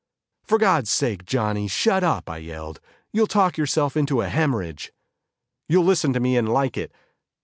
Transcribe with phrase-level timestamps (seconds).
[0.41, 2.79] "For God's sake, Johnny, shut up!" I yelled,
[3.13, 4.91] "You'll talk yourself into a hemorrhage."
[5.69, 6.91] "You'll listen to me and like it."